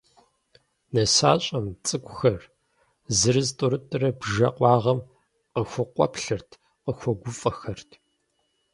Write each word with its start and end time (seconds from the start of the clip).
Нысащӏэм, 0.93 1.65
цӏыкӏухэр, 1.85 2.41
зырыз-тӏурытӏурэ, 3.17 4.09
бжэ 4.19 4.47
къуагъым 4.55 4.99
къыхукъуэплъырт, 5.53 6.49
къыхуэгуфӏэхэрт. 6.83 7.91